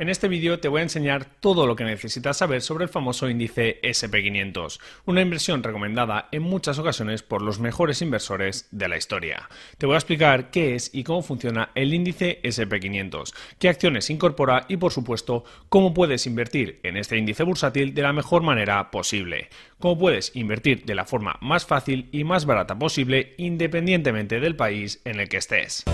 [0.00, 3.28] En este vídeo te voy a enseñar todo lo que necesitas saber sobre el famoso
[3.28, 9.50] índice SP500, una inversión recomendada en muchas ocasiones por los mejores inversores de la historia.
[9.76, 14.64] Te voy a explicar qué es y cómo funciona el índice SP500, qué acciones incorpora
[14.68, 19.50] y por supuesto cómo puedes invertir en este índice bursátil de la mejor manera posible,
[19.78, 25.02] cómo puedes invertir de la forma más fácil y más barata posible independientemente del país
[25.04, 25.84] en el que estés.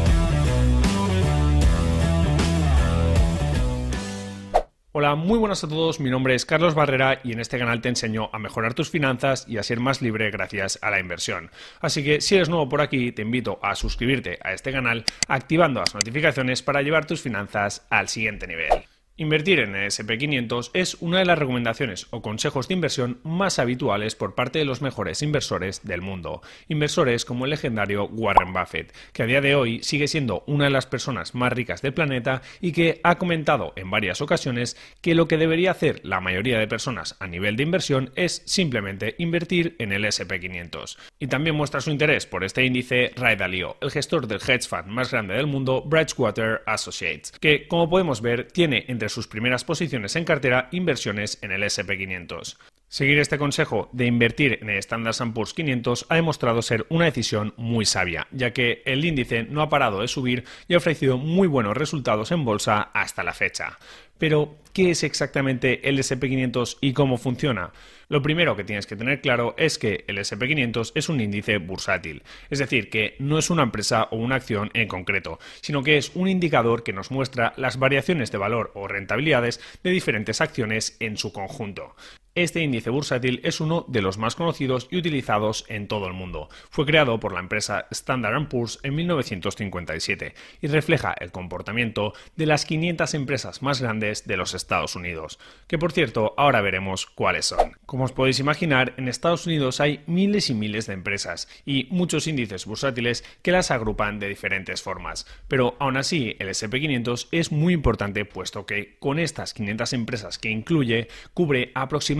[4.98, 7.90] Hola, muy buenas a todos, mi nombre es Carlos Barrera y en este canal te
[7.90, 11.50] enseño a mejorar tus finanzas y a ser más libre gracias a la inversión.
[11.82, 15.80] Así que si eres nuevo por aquí, te invito a suscribirte a este canal activando
[15.80, 18.70] las notificaciones para llevar tus finanzas al siguiente nivel.
[19.18, 24.14] Invertir en el SP500 es una de las recomendaciones o consejos de inversión más habituales
[24.14, 26.42] por parte de los mejores inversores del mundo.
[26.68, 30.70] Inversores como el legendario Warren Buffett, que a día de hoy sigue siendo una de
[30.70, 35.28] las personas más ricas del planeta y que ha comentado en varias ocasiones que lo
[35.28, 39.92] que debería hacer la mayoría de personas a nivel de inversión es simplemente invertir en
[39.92, 40.98] el SP500.
[41.18, 44.88] Y también muestra su interés por este índice Ray Dalio, el gestor del hedge fund
[44.88, 50.16] más grande del mundo, Bridgewater Associates, que como podemos ver tiene entre sus primeras posiciones
[50.16, 52.56] en cartera inversiones en el SP500.
[52.88, 57.52] Seguir este consejo de invertir en el Standard Poor's 500 ha demostrado ser una decisión
[57.56, 61.48] muy sabia, ya que el índice no ha parado de subir y ha ofrecido muy
[61.48, 63.76] buenos resultados en bolsa hasta la fecha.
[64.18, 67.72] Pero, ¿qué es exactamente el SP500 y cómo funciona?
[68.08, 72.22] Lo primero que tienes que tener claro es que el SP500 es un índice bursátil,
[72.50, 76.12] es decir, que no es una empresa o una acción en concreto, sino que es
[76.14, 81.16] un indicador que nos muestra las variaciones de valor o rentabilidades de diferentes acciones en
[81.16, 81.96] su conjunto.
[82.36, 86.50] Este índice bursátil es uno de los más conocidos y utilizados en todo el mundo.
[86.68, 92.66] Fue creado por la empresa Standard Poor's en 1957 y refleja el comportamiento de las
[92.66, 97.78] 500 empresas más grandes de los Estados Unidos, que por cierto ahora veremos cuáles son.
[97.86, 102.26] Como os podéis imaginar, en Estados Unidos hay miles y miles de empresas y muchos
[102.26, 107.72] índices bursátiles que las agrupan de diferentes formas, pero aún así el SP500 es muy
[107.72, 111.72] importante puesto que con estas 500 empresas que incluye cubre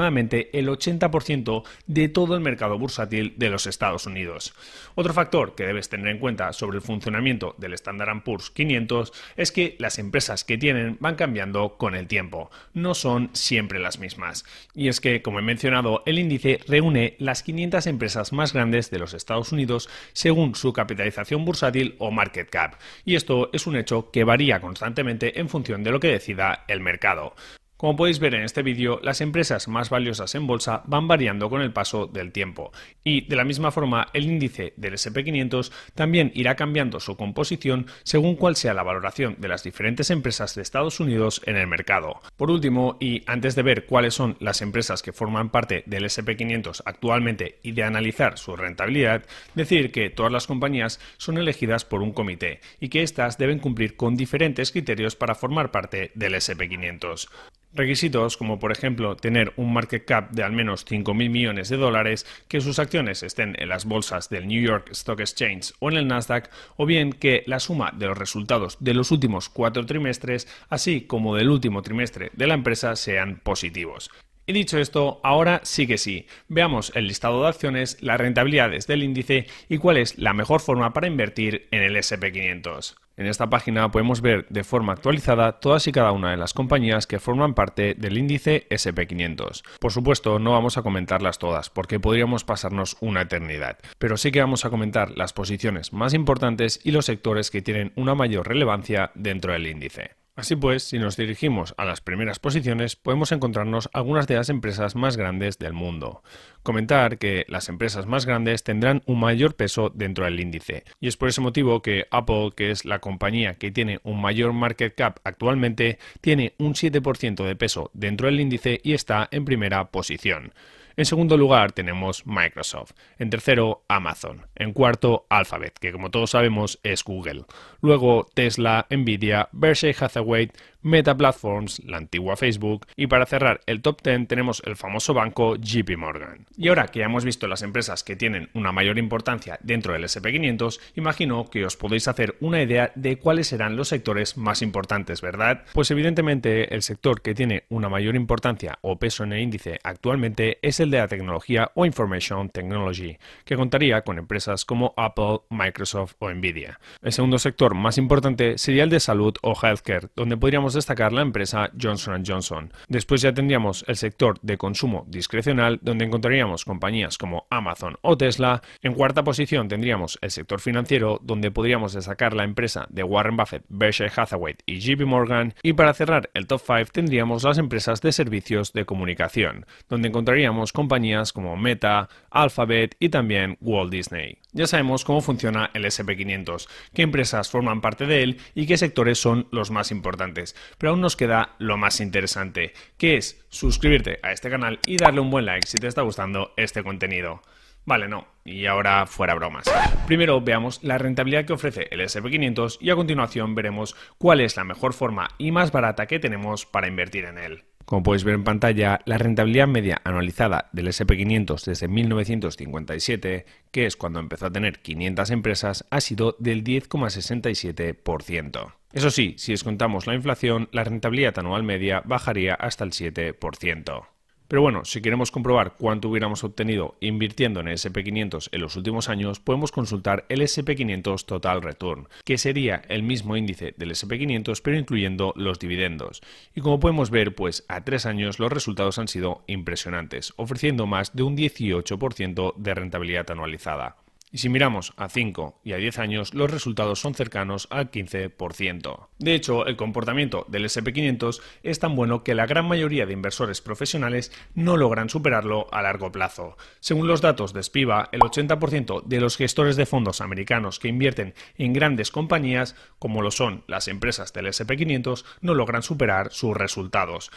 [0.06, 4.55] el 80% de todo el mercado bursátil de los Estados Unidos.
[4.94, 9.53] Otro factor que debes tener en cuenta sobre el funcionamiento del Standard Poor's 500 es
[9.53, 14.44] que las empresas que tienen van cambiando con el tiempo, no son siempre las mismas.
[14.75, 18.99] Y es que, como he mencionado, el índice reúne las 500 empresas más grandes de
[18.99, 22.77] los Estados Unidos según su capitalización bursátil o market cap.
[23.05, 26.81] Y esto es un hecho que varía constantemente en función de lo que decida el
[26.81, 27.34] mercado.
[27.76, 31.60] Como podéis ver en este vídeo, las empresas más valiosas en bolsa van variando con
[31.60, 32.72] el paso del tiempo
[33.04, 38.37] y de la misma forma el índice del SP500 también irá cambiando su composición según
[38.37, 42.22] cuál sea la valoración de las diferentes empresas de Estados Unidos en el mercado.
[42.38, 46.81] Por último, y antes de ver cuáles son las empresas que forman parte del SP500
[46.87, 52.14] actualmente y de analizar su rentabilidad, decir que todas las compañías son elegidas por un
[52.14, 57.28] comité y que éstas deben cumplir con diferentes criterios para formar parte del SP500.
[57.76, 62.25] Requisitos como por ejemplo tener un market cap de al menos 5.000 millones de dólares,
[62.48, 66.09] que sus acciones estén en las bolsas del New York Stock Exchange o en el
[66.09, 71.03] Nasdaq, o bien que la suma de los resultados de los últimos cuatro trimestres, así
[71.03, 74.10] como del último trimestre de la empresa, sean positivos.
[74.49, 79.03] Y dicho esto, ahora sí que sí, veamos el listado de acciones, las rentabilidades del
[79.03, 82.95] índice y cuál es la mejor forma para invertir en el SP500.
[83.17, 87.09] En esta página podemos ver de forma actualizada todas y cada una de las compañías
[87.09, 89.65] que forman parte del índice SP500.
[89.81, 94.43] Por supuesto, no vamos a comentarlas todas porque podríamos pasarnos una eternidad, pero sí que
[94.43, 99.11] vamos a comentar las posiciones más importantes y los sectores que tienen una mayor relevancia
[99.17, 100.25] dentro del índice.
[100.37, 104.95] Así pues, si nos dirigimos a las primeras posiciones, podemos encontrarnos algunas de las empresas
[104.95, 106.23] más grandes del mundo.
[106.63, 111.17] Comentar que las empresas más grandes tendrán un mayor peso dentro del índice, y es
[111.17, 115.21] por ese motivo que Apple, que es la compañía que tiene un mayor market cap
[115.25, 120.53] actualmente, tiene un 7% de peso dentro del índice y está en primera posición.
[120.98, 122.93] En segundo lugar tenemos Microsoft.
[123.19, 124.46] En tercero, Amazon.
[124.54, 127.44] En cuarto, Alphabet, que como todos sabemos es Google.
[127.82, 130.50] Luego, Tesla, Nvidia, Berkshire Hathaway,
[130.82, 135.56] Meta Platforms, la antigua Facebook, y para cerrar el top 10 tenemos el famoso banco
[135.56, 136.46] JP Morgan.
[136.56, 140.05] Y ahora que ya hemos visto las empresas que tienen una mayor importancia dentro del
[140.05, 145.20] SP500, imagino que os podéis hacer una idea de cuáles serán los sectores más importantes,
[145.20, 145.64] ¿verdad?
[145.73, 150.58] Pues evidentemente el sector que tiene una mayor importancia o peso en el índice actualmente
[150.62, 156.14] es el de la tecnología o Information Technology, que contaría con empresas como Apple, Microsoft
[156.19, 156.79] o Nvidia.
[157.02, 161.23] El segundo sector más importante sería el de salud o healthcare, donde podríamos destacar la
[161.23, 162.73] empresa Johnson Johnson.
[162.88, 168.62] Después ya tendríamos el sector de consumo discrecional, donde encontraríamos compañías como Amazon o Tesla.
[168.82, 173.64] En cuarta posición tendríamos el sector financiero, donde podríamos destacar la empresa de Warren Buffett,
[173.69, 175.55] Berkshire Hathaway y JP Morgan.
[175.62, 180.72] Y para cerrar el top 5 tendríamos las empresas de servicios de comunicación, donde encontraríamos
[180.72, 184.38] compañías como Meta, Alphabet y también Walt Disney.
[184.52, 189.19] Ya sabemos cómo funciona el SP500, qué empresas forman parte de él y qué sectores
[189.19, 190.56] son los más importantes.
[190.79, 195.20] Pero aún nos queda lo más interesante, que es suscribirte a este canal y darle
[195.20, 197.43] un buen like si te está gustando este contenido.
[197.87, 198.26] Vale, no.
[198.44, 199.64] Y ahora fuera bromas.
[200.06, 204.64] Primero veamos la rentabilidad que ofrece el SP500 y a continuación veremos cuál es la
[204.64, 207.64] mejor forma y más barata que tenemos para invertir en él.
[207.87, 213.97] Como podéis ver en pantalla, la rentabilidad media anualizada del SP500 desde 1957, que es
[213.97, 218.73] cuando empezó a tener 500 empresas, ha sido del 10,67%.
[218.93, 224.06] Eso sí, si descontamos la inflación, la rentabilidad anual media bajaría hasta el 7%.
[224.49, 229.09] Pero bueno, si queremos comprobar cuánto hubiéramos obtenido invirtiendo en el SP500 en los últimos
[229.09, 234.79] años, podemos consultar el SP500 Total Return, que sería el mismo índice del SP500 pero
[234.79, 236.23] incluyendo los dividendos.
[236.55, 241.15] Y como podemos ver, pues a tres años los resultados han sido impresionantes, ofreciendo más
[241.17, 243.97] de un 18% de rentabilidad anualizada.
[244.37, 249.09] Y si miramos a 5 y a 10 años, los resultados son cercanos al 15%.
[249.19, 253.62] De hecho, el comportamiento del SP500 es tan bueno que la gran mayoría de inversores
[253.62, 256.59] profesionales no logran superarlo a largo plazo.
[256.81, 261.32] Según los datos de Spiva, el 80% de los gestores de fondos americanos que invierten
[261.56, 267.31] en grandes compañías, como lo son las empresas del SP500, no logran superar sus resultados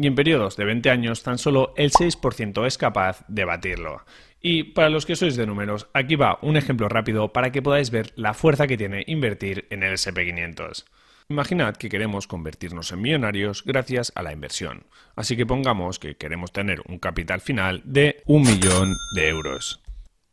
[0.00, 4.04] y en periodos de 20 años tan solo el 6% es capaz de batirlo.
[4.40, 7.90] Y para los que sois de números, aquí va un ejemplo rápido para que podáis
[7.90, 10.84] ver la fuerza que tiene invertir en el SP500.
[11.28, 14.84] Imaginad que queremos convertirnos en millonarios gracias a la inversión.
[15.16, 19.82] Así que pongamos que queremos tener un capital final de un millón de euros.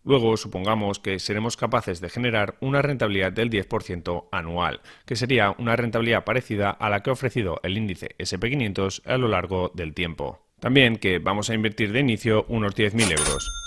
[0.05, 5.75] Luego, supongamos que seremos capaces de generar una rentabilidad del 10% anual, que sería una
[5.75, 10.45] rentabilidad parecida a la que ha ofrecido el índice SP500 a lo largo del tiempo.
[10.59, 13.65] También que vamos a invertir de inicio unos 10.000 euros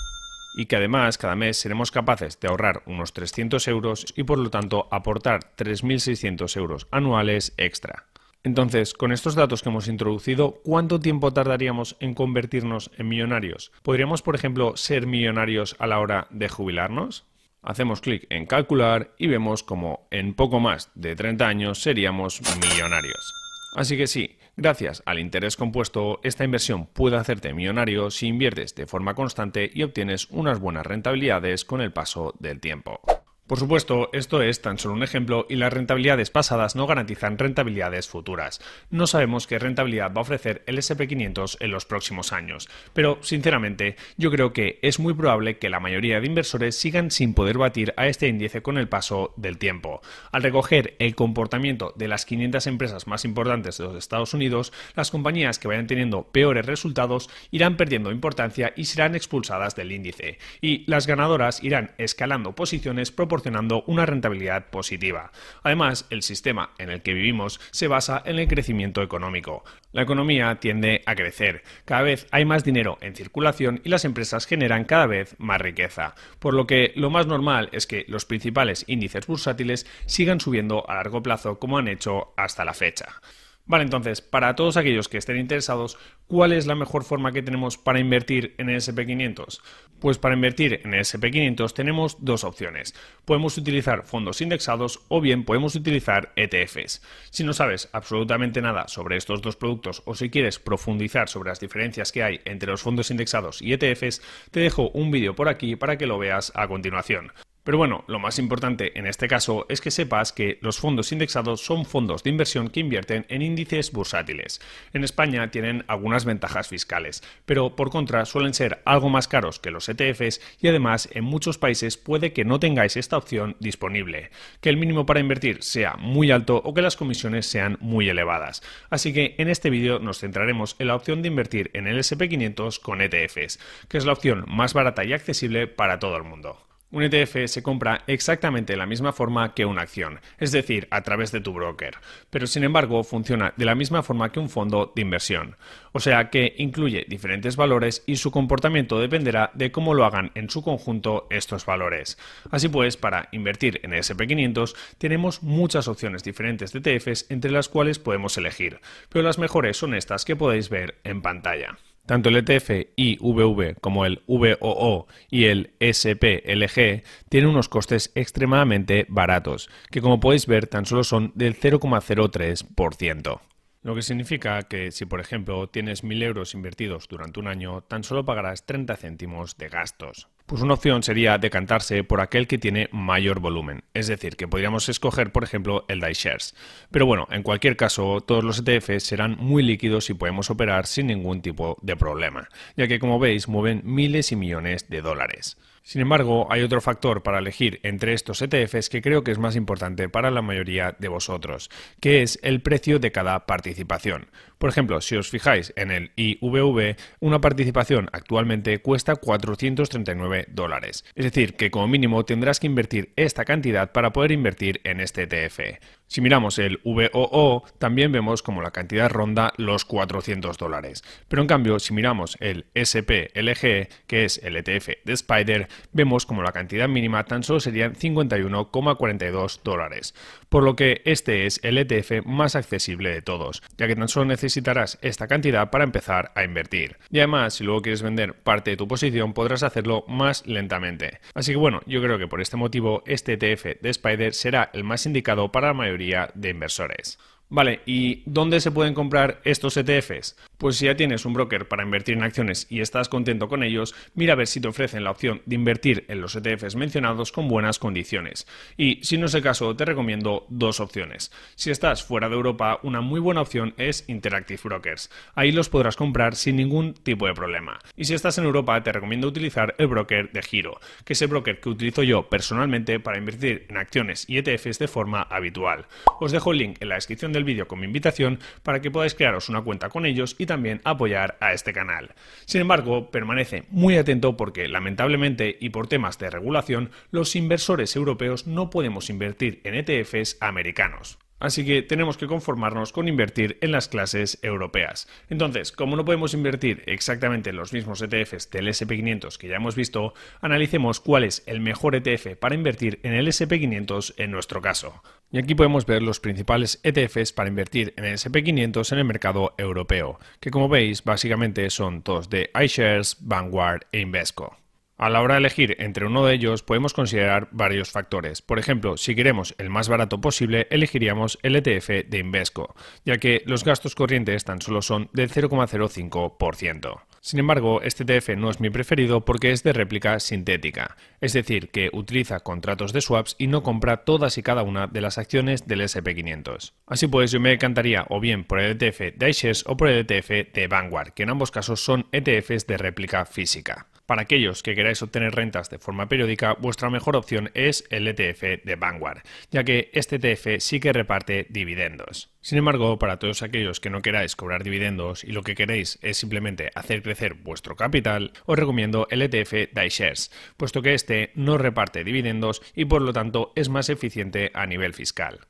[0.58, 4.50] y que además cada mes seremos capaces de ahorrar unos 300 euros y por lo
[4.50, 8.06] tanto aportar 3.600 euros anuales extra.
[8.42, 13.70] Entonces, con estos datos que hemos introducido, ¿cuánto tiempo tardaríamos en convertirnos en millonarios?
[13.84, 17.24] ¿Podríamos, por ejemplo, ser millonarios a la hora de jubilarnos?
[17.62, 23.47] Hacemos clic en calcular y vemos como en poco más de 30 años seríamos millonarios.
[23.72, 28.86] Así que sí, gracias al interés compuesto, esta inversión puede hacerte millonario si inviertes de
[28.86, 33.00] forma constante y obtienes unas buenas rentabilidades con el paso del tiempo.
[33.48, 38.06] Por supuesto, esto es tan solo un ejemplo y las rentabilidades pasadas no garantizan rentabilidades
[38.06, 38.60] futuras.
[38.90, 43.96] No sabemos qué rentabilidad va a ofrecer el SP500 en los próximos años, pero sinceramente
[44.18, 47.94] yo creo que es muy probable que la mayoría de inversores sigan sin poder batir
[47.96, 50.02] a este índice con el paso del tiempo.
[50.30, 55.10] Al recoger el comportamiento de las 500 empresas más importantes de los Estados Unidos, las
[55.10, 60.84] compañías que vayan teniendo peores resultados irán perdiendo importancia y serán expulsadas del índice, y
[60.84, 63.37] las ganadoras irán escalando posiciones proporcionalmente
[63.86, 65.32] una rentabilidad positiva.
[65.62, 69.64] Además, el sistema en el que vivimos se basa en el crecimiento económico.
[69.92, 74.46] La economía tiende a crecer, cada vez hay más dinero en circulación y las empresas
[74.46, 78.84] generan cada vez más riqueza, por lo que lo más normal es que los principales
[78.86, 83.20] índices bursátiles sigan subiendo a largo plazo como han hecho hasta la fecha.
[83.68, 87.76] Vale, entonces, para todos aquellos que estén interesados, ¿cuál es la mejor forma que tenemos
[87.76, 89.60] para invertir en el SP500?
[90.00, 92.94] Pues para invertir en el SP500 tenemos dos opciones.
[93.26, 97.02] Podemos utilizar fondos indexados o bien podemos utilizar ETFs.
[97.28, 101.60] Si no sabes absolutamente nada sobre estos dos productos o si quieres profundizar sobre las
[101.60, 105.76] diferencias que hay entre los fondos indexados y ETFs, te dejo un vídeo por aquí
[105.76, 107.32] para que lo veas a continuación.
[107.68, 111.60] Pero bueno, lo más importante en este caso es que sepas que los fondos indexados
[111.60, 114.62] son fondos de inversión que invierten en índices bursátiles.
[114.94, 119.70] En España tienen algunas ventajas fiscales, pero por contra suelen ser algo más caros que
[119.70, 124.30] los ETFs y además en muchos países puede que no tengáis esta opción disponible,
[124.62, 128.62] que el mínimo para invertir sea muy alto o que las comisiones sean muy elevadas.
[128.88, 132.80] Así que en este vídeo nos centraremos en la opción de invertir en el SP500
[132.80, 133.58] con ETFs,
[133.90, 136.67] que es la opción más barata y accesible para todo el mundo.
[136.90, 141.02] Un ETF se compra exactamente de la misma forma que una acción, es decir, a
[141.02, 141.98] través de tu broker,
[142.30, 145.56] pero sin embargo funciona de la misma forma que un fondo de inversión,
[145.92, 150.48] o sea que incluye diferentes valores y su comportamiento dependerá de cómo lo hagan en
[150.48, 152.16] su conjunto estos valores.
[152.50, 157.98] Así pues, para invertir en SP500 tenemos muchas opciones diferentes de ETFs entre las cuales
[157.98, 158.80] podemos elegir,
[159.10, 161.76] pero las mejores son estas que podéis ver en pantalla.
[162.08, 169.68] Tanto el ETF IVV como el VOO y el SPLG tienen unos costes extremadamente baratos,
[169.90, 173.40] que como podéis ver tan solo son del 0,03%.
[173.82, 178.02] Lo que significa que si, por ejemplo, tienes 1.000 euros invertidos durante un año, tan
[178.02, 180.28] solo pagarás 30 céntimos de gastos.
[180.48, 184.88] Pues una opción sería decantarse por aquel que tiene mayor volumen, es decir, que podríamos
[184.88, 186.54] escoger, por ejemplo, el shares.
[186.90, 191.08] Pero bueno, en cualquier caso, todos los ETFs serán muy líquidos y podemos operar sin
[191.08, 195.58] ningún tipo de problema, ya que como veis mueven miles y millones de dólares.
[195.82, 199.56] Sin embargo, hay otro factor para elegir entre estos ETFs que creo que es más
[199.56, 201.70] importante para la mayoría de vosotros,
[202.00, 204.26] que es el precio de cada participación.
[204.58, 211.04] Por ejemplo, si os fijáis en el IVV, una participación actualmente cuesta 439 dólares.
[211.14, 215.22] Es decir, que como mínimo tendrás que invertir esta cantidad para poder invertir en este
[215.22, 215.60] ETF.
[216.08, 221.04] Si miramos el VOO, también vemos como la cantidad ronda los 400 dólares.
[221.28, 226.42] Pero en cambio, si miramos el SPLG, que es el ETF de Spider, vemos como
[226.42, 230.14] la cantidad mínima tan solo serían 51,42 dólares.
[230.48, 234.24] Por lo que este es el ETF más accesible de todos, ya que tan solo
[234.24, 236.96] necesitarás esta cantidad para empezar a invertir.
[237.10, 241.20] Y además, si luego quieres vender parte de tu posición, podrás hacerlo más lentamente.
[241.34, 244.84] Así que bueno, yo creo que por este motivo este ETF de Spider será el
[244.84, 247.18] más indicado para la mayoría de inversores.
[247.50, 250.36] Vale, ¿y dónde se pueden comprar estos ETFs?
[250.58, 253.94] Pues si ya tienes un broker para invertir en acciones y estás contento con ellos,
[254.14, 257.46] mira a ver si te ofrecen la opción de invertir en los ETFs mencionados con
[257.46, 258.44] buenas condiciones.
[258.76, 261.30] Y si no es el caso, te recomiendo dos opciones.
[261.54, 265.10] Si estás fuera de Europa, una muy buena opción es Interactive Brokers.
[265.36, 267.78] Ahí los podrás comprar sin ningún tipo de problema.
[267.96, 271.28] Y si estás en Europa, te recomiendo utilizar el broker de Giro, que es el
[271.28, 275.86] broker que utilizo yo personalmente para invertir en acciones y ETFs de forma habitual.
[276.18, 279.14] Os dejo el link en la descripción del vídeo con mi invitación para que podáis
[279.14, 282.16] crearos una cuenta con ellos y también apoyar a este canal.
[282.44, 288.48] Sin embargo, permanece muy atento porque lamentablemente y por temas de regulación, los inversores europeos
[288.48, 291.18] no podemos invertir en ETFs americanos.
[291.38, 295.08] Así que tenemos que conformarnos con invertir en las clases europeas.
[295.28, 299.76] Entonces, como no podemos invertir exactamente en los mismos ETFs del SP500 que ya hemos
[299.76, 305.02] visto, analicemos cuál es el mejor ETF para invertir en el SP500 en nuestro caso.
[305.30, 309.54] Y aquí podemos ver los principales ETFs para invertir en el SP500 en el mercado
[309.58, 314.56] europeo, que como veis básicamente son todos de iShares, Vanguard e Invesco.
[315.00, 318.42] A la hora de elegir entre uno de ellos podemos considerar varios factores.
[318.42, 322.74] Por ejemplo, si queremos el más barato posible, elegiríamos el ETF de Invesco,
[323.04, 327.02] ya que los gastos corrientes tan solo son del 0,05%.
[327.20, 331.70] Sin embargo, este ETF no es mi preferido porque es de réplica sintética, es decir,
[331.70, 335.68] que utiliza contratos de swaps y no compra todas y cada una de las acciones
[335.68, 336.72] del SP500.
[336.88, 340.04] Así pues, yo me encantaría o bien por el ETF de iShares o por el
[340.10, 343.86] ETF de Vanguard, que en ambos casos son ETFs de réplica física.
[344.08, 348.64] Para aquellos que queráis obtener rentas de forma periódica, vuestra mejor opción es el ETF
[348.64, 352.30] de Vanguard, ya que este ETF sí que reparte dividendos.
[352.40, 356.16] Sin embargo, para todos aquellos que no queráis cobrar dividendos y lo que queréis es
[356.16, 361.58] simplemente hacer crecer vuestro capital, os recomiendo el ETF de iShares, puesto que este no
[361.58, 365.40] reparte dividendos y por lo tanto es más eficiente a nivel fiscal.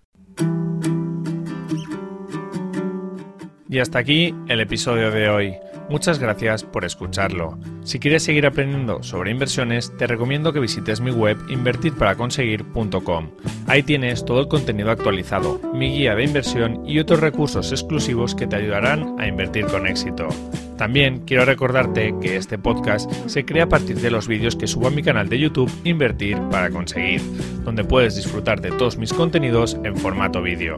[3.70, 5.54] Y hasta aquí el episodio de hoy.
[5.88, 7.56] Muchas gracias por escucharlo.
[7.88, 13.30] Si quieres seguir aprendiendo sobre inversiones, te recomiendo que visites mi web invertirparaconseguir.com.
[13.66, 18.46] Ahí tienes todo el contenido actualizado, mi guía de inversión y otros recursos exclusivos que
[18.46, 20.28] te ayudarán a invertir con éxito.
[20.76, 24.88] También quiero recordarte que este podcast se crea a partir de los vídeos que subo
[24.88, 27.22] a mi canal de YouTube Invertir para conseguir,
[27.64, 30.76] donde puedes disfrutar de todos mis contenidos en formato vídeo.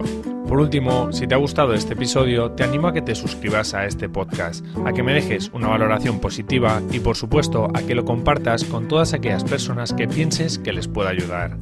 [0.50, 3.86] Por último, si te ha gustado este episodio, te animo a que te suscribas a
[3.86, 8.04] este podcast, a que me dejes una valoración positiva y por supuesto a que lo
[8.04, 11.56] compartas con todas aquellas personas que pienses que les pueda ayudar.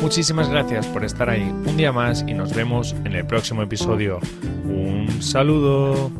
[0.00, 4.20] Muchísimas gracias por estar ahí un día más y nos vemos en el próximo episodio.
[4.64, 6.10] Un saludo.